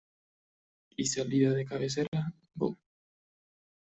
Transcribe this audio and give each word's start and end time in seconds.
Y 0.97 1.05
salida 1.05 1.51
de 1.51 1.63
cabecera 1.63 2.33
Bo. 2.55 2.75